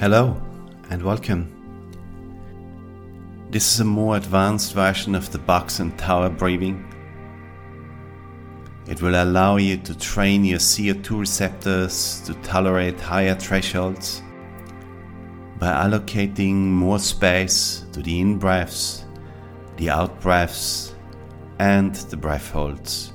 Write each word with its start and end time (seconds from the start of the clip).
Hello 0.00 0.34
and 0.88 1.02
welcome. 1.02 1.44
This 3.50 3.74
is 3.74 3.80
a 3.80 3.84
more 3.84 4.16
advanced 4.16 4.72
version 4.72 5.14
of 5.14 5.30
the 5.30 5.38
box 5.38 5.78
and 5.78 5.98
tower 5.98 6.30
breathing. 6.30 6.90
It 8.88 9.02
will 9.02 9.22
allow 9.22 9.58
you 9.58 9.76
to 9.76 9.98
train 9.98 10.42
your 10.42 10.58
CO2 10.58 11.20
receptors 11.20 12.22
to 12.22 12.32
tolerate 12.36 12.98
higher 12.98 13.34
thresholds 13.34 14.22
by 15.58 15.66
allocating 15.66 16.54
more 16.54 16.98
space 16.98 17.84
to 17.92 18.00
the 18.00 18.20
in 18.20 18.38
breaths, 18.38 19.04
the 19.76 19.90
out 19.90 20.18
breaths, 20.22 20.94
and 21.58 21.94
the 21.94 22.16
breath 22.16 22.50
holds. 22.50 23.12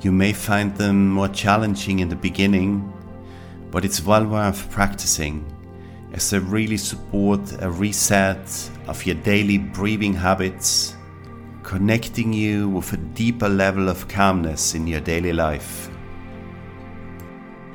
You 0.00 0.10
may 0.10 0.32
find 0.32 0.76
them 0.76 1.08
more 1.10 1.28
challenging 1.28 2.00
in 2.00 2.08
the 2.08 2.16
beginning 2.16 2.92
but 3.74 3.84
it's 3.84 4.04
well 4.04 4.24
worth 4.24 4.70
practicing 4.70 5.44
as 6.12 6.30
they 6.30 6.38
really 6.38 6.76
support 6.76 7.40
a 7.60 7.68
reset 7.68 8.70
of 8.86 9.04
your 9.04 9.16
daily 9.16 9.58
breathing 9.58 10.14
habits, 10.14 10.94
connecting 11.64 12.32
you 12.32 12.68
with 12.68 12.92
a 12.92 12.96
deeper 12.96 13.48
level 13.48 13.88
of 13.88 14.06
calmness 14.06 14.76
in 14.76 14.86
your 14.86 15.00
daily 15.00 15.32
life. 15.32 15.90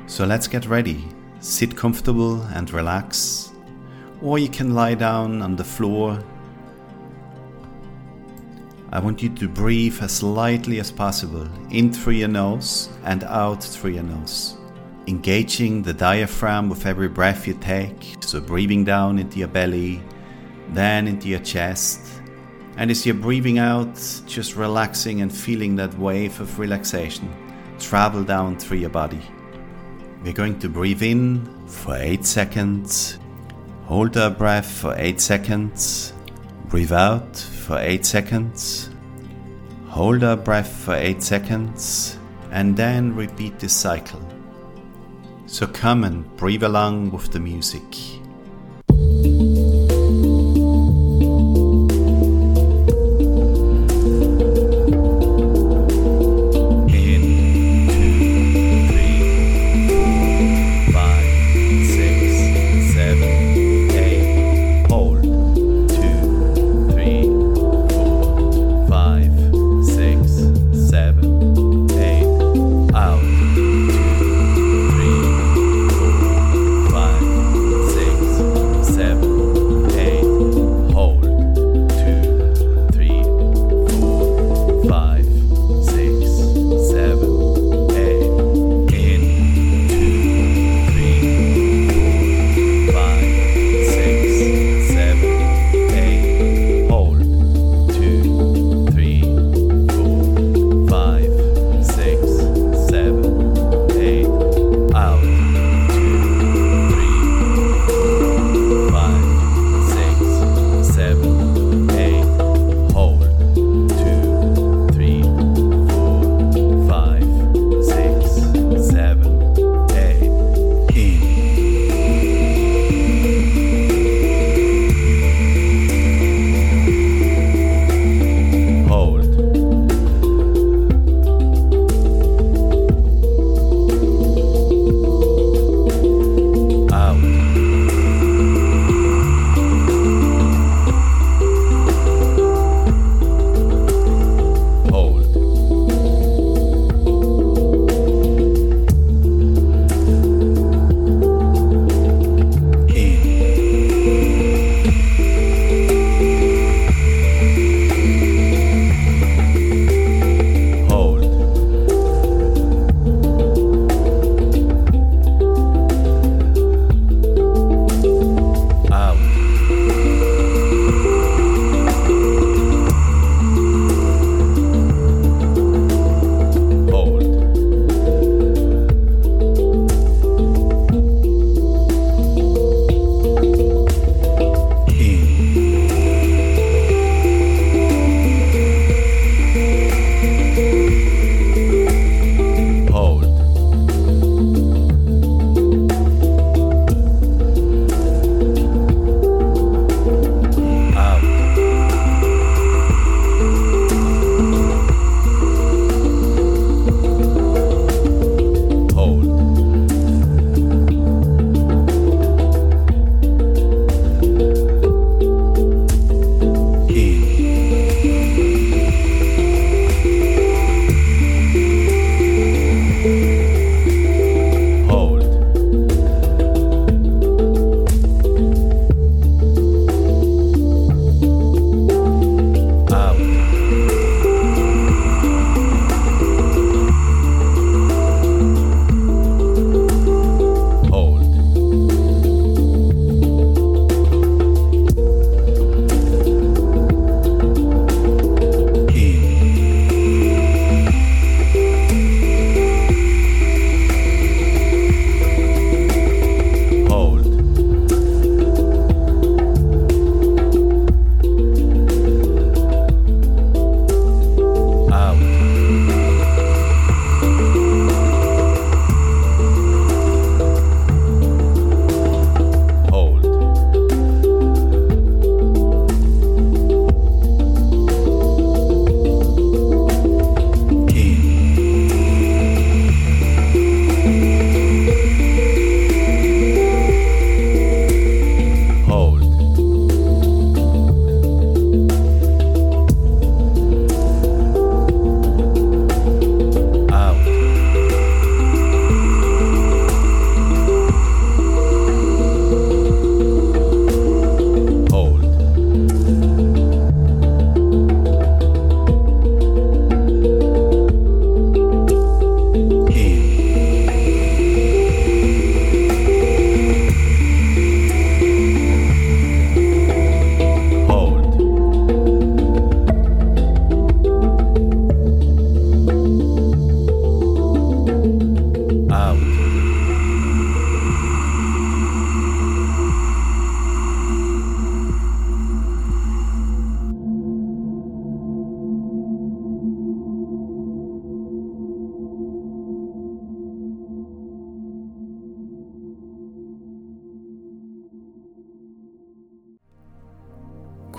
So 0.06 0.24
let's 0.24 0.48
get 0.48 0.64
ready. 0.64 1.04
Sit 1.40 1.76
comfortable 1.76 2.40
and 2.54 2.70
relax, 2.70 3.52
or 4.22 4.38
you 4.38 4.48
can 4.48 4.74
lie 4.74 4.94
down 4.94 5.42
on 5.42 5.54
the 5.54 5.64
floor. 5.64 6.18
I 8.90 9.00
want 9.00 9.22
you 9.22 9.28
to 9.28 9.48
breathe 9.48 9.98
as 10.00 10.22
lightly 10.22 10.80
as 10.80 10.90
possible 10.90 11.46
in 11.70 11.92
through 11.92 12.14
your 12.14 12.28
nose 12.28 12.88
and 13.04 13.22
out 13.24 13.62
through 13.62 13.90
your 13.90 14.02
nose 14.02 14.56
engaging 15.06 15.82
the 15.82 15.94
diaphragm 15.94 16.68
with 16.68 16.86
every 16.86 17.08
breath 17.08 17.46
you 17.46 17.54
take. 17.54 18.16
So, 18.20 18.40
breathing 18.40 18.84
down 18.84 19.18
into 19.18 19.38
your 19.38 19.48
belly, 19.48 20.02
then 20.70 21.08
into 21.08 21.28
your 21.28 21.40
chest. 21.40 22.00
And 22.76 22.90
as 22.90 23.04
you're 23.04 23.14
breathing 23.14 23.58
out, 23.58 23.94
just 24.26 24.56
relaxing 24.56 25.20
and 25.20 25.32
feeling 25.32 25.76
that 25.76 25.98
wave 25.98 26.40
of 26.40 26.58
relaxation 26.58 27.28
travel 27.78 28.22
down 28.22 28.58
through 28.58 28.78
your 28.78 28.90
body. 28.90 29.22
We're 30.22 30.34
going 30.34 30.58
to 30.60 30.68
breathe 30.68 31.02
in 31.02 31.46
for 31.66 31.96
8 31.96 32.24
seconds, 32.24 33.18
hold 33.84 34.16
our 34.16 34.30
breath 34.30 34.70
for 34.70 34.94
8 34.96 35.20
seconds, 35.20 36.12
breathe 36.66 36.92
out 36.92 37.36
for 37.36 37.78
8 37.78 38.04
seconds, 38.04 38.90
hold 39.88 40.22
our 40.22 40.36
breath 40.36 40.70
for 40.70 40.94
8 40.94 41.22
seconds, 41.22 42.18
and 42.50 42.76
then 42.76 43.14
repeat 43.16 43.58
this 43.58 43.74
cycle. 43.74 44.20
So 45.50 45.66
come 45.66 46.04
and 46.04 46.24
breathe 46.36 46.62
along 46.62 47.10
with 47.10 47.32
the 47.32 47.40
music. 47.40 48.19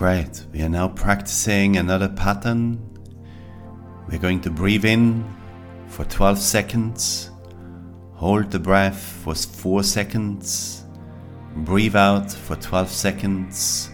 Great. 0.01 0.47
We 0.51 0.63
are 0.63 0.67
now 0.67 0.87
practicing 0.87 1.77
another 1.77 2.09
pattern. 2.09 2.79
We're 4.09 4.17
going 4.17 4.41
to 4.41 4.49
breathe 4.49 4.83
in 4.83 5.23
for 5.89 6.05
12 6.05 6.39
seconds, 6.39 7.29
hold 8.15 8.49
the 8.49 8.57
breath 8.57 8.99
for 8.99 9.35
4 9.35 9.83
seconds, 9.83 10.85
breathe 11.57 11.95
out 11.95 12.31
for 12.31 12.55
12 12.55 12.89
seconds, 12.89 13.91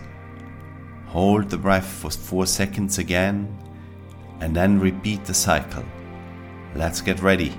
hold 1.08 1.50
the 1.50 1.58
breath 1.58 1.86
for 1.86 2.10
4 2.10 2.46
seconds 2.46 3.00
again, 3.00 3.54
and 4.40 4.56
then 4.56 4.80
repeat 4.80 5.26
the 5.26 5.34
cycle. 5.34 5.84
Let's 6.74 7.02
get 7.02 7.22
ready. 7.22 7.52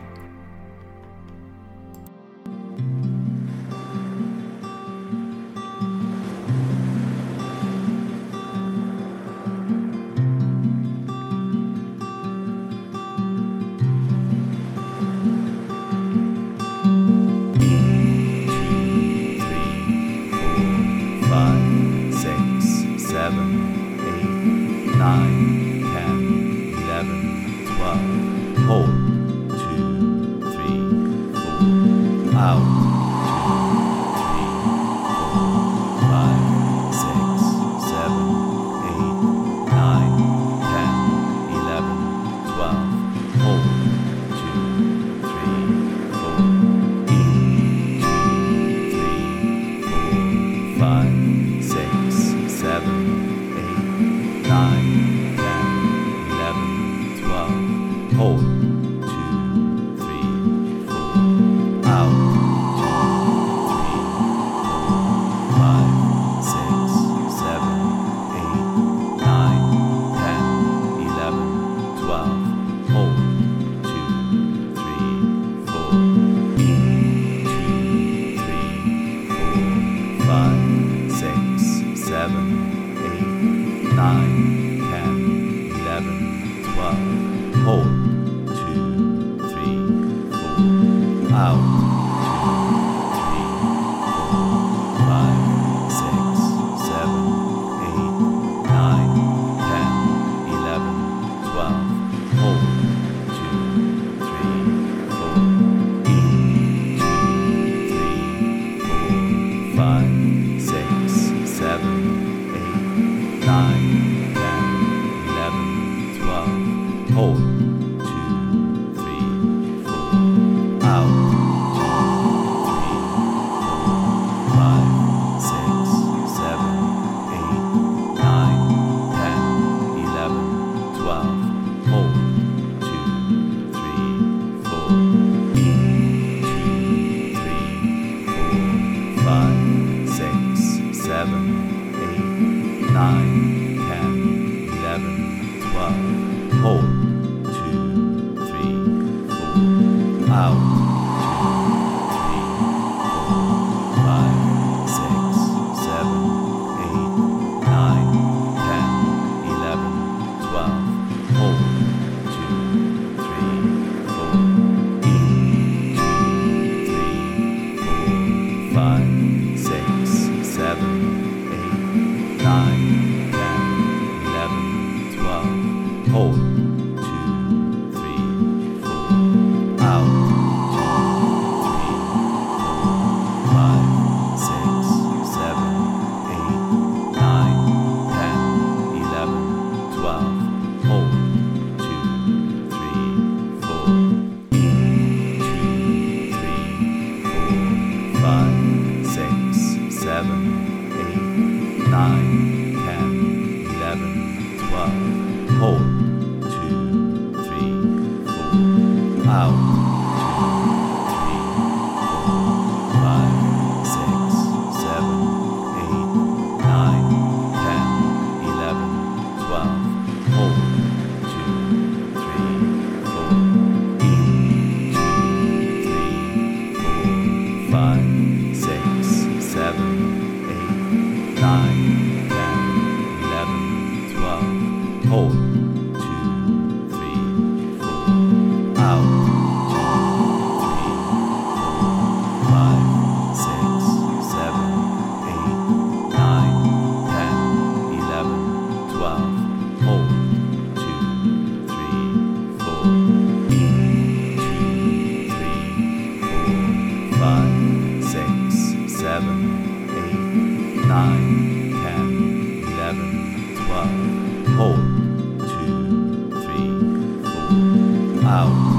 out. 268.39 268.78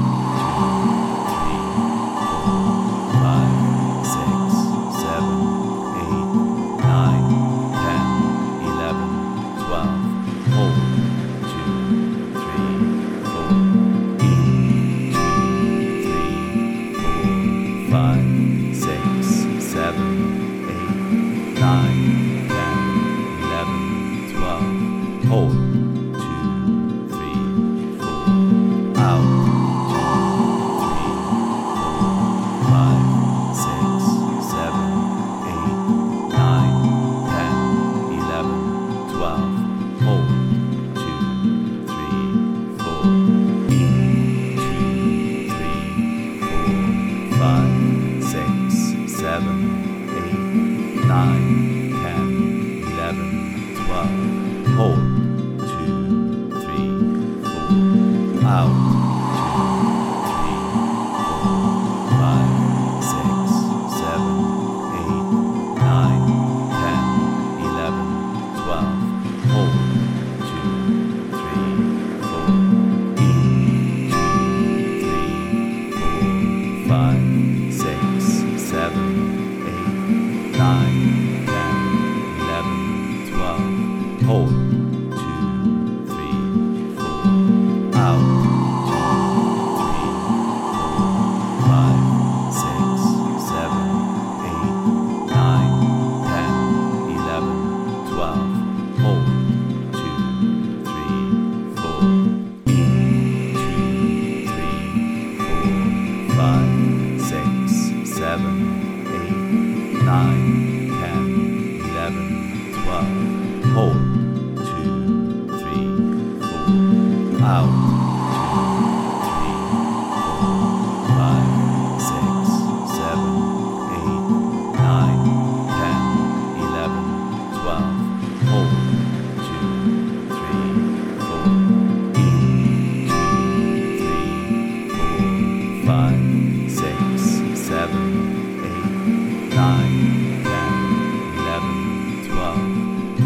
Wow. 58.50 58.89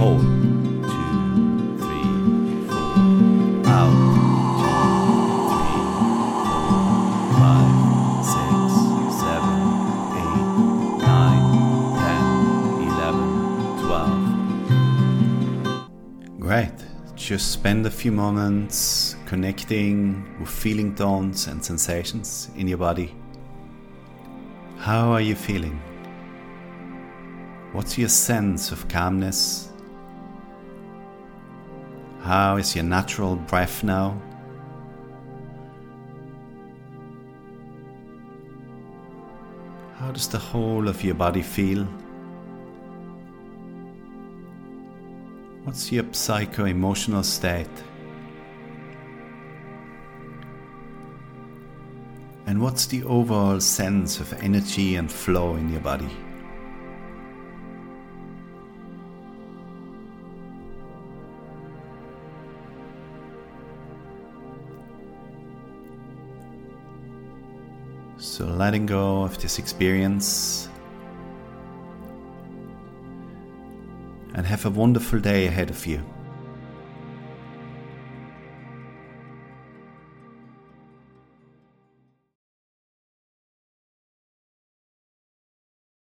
Hold. 0.05 0.21
Two, 0.21 1.79
three, 1.79 2.07
four. 2.69 2.89
Out. 3.65 3.97
Great. 16.39 16.69
Just 17.17 17.53
spend 17.53 17.87
a 17.87 17.91
few 17.91 18.13
moments 18.13 19.17
connecting 19.25 20.23
with 20.39 20.51
feeling 20.51 20.95
tones 20.95 21.47
and 21.47 21.65
sensations 21.65 22.51
in 22.57 22.69
your 22.69 22.77
body. 22.77 23.15
How 24.77 25.13
are 25.13 25.23
you 25.23 25.35
feeling? 25.35 25.81
What's 27.73 27.97
your 27.97 28.11
sense 28.11 28.71
of 28.71 28.87
calmness? 28.89 29.71
How 32.25 32.57
is 32.57 32.75
your 32.75 32.85
natural 32.85 33.37
breath 33.37 33.85
now? 33.85 34.19
How 39.97 40.11
does 40.11 40.27
the 40.29 40.39
whole 40.39 40.89
of 40.89 41.05
your 41.05 41.17
body 41.17 41.43
feel? 41.43 41.85
What's 45.65 45.93
your 45.93 46.07
psycho 46.13 46.65
emotional 46.65 47.25
state? 47.25 47.69
And 52.47 52.63
what's 52.63 52.87
the 52.87 53.05
overall 53.05 53.61
sense 53.61 54.19
of 54.19 54.33
energy 54.43 54.97
and 54.97 55.13
flow 55.13 55.57
in 55.57 55.71
your 55.71 55.83
body? 55.83 56.17
So, 68.35 68.47
letting 68.47 68.85
go 68.85 69.23
of 69.23 69.41
this 69.41 69.61
experience 69.61 70.69
and 74.35 74.45
have 74.45 74.67
a 74.67 74.71
wonderful 74.71 75.21
day 75.21 75.47
ahead 75.47 75.71
of 75.71 75.87
you. 75.87 76.03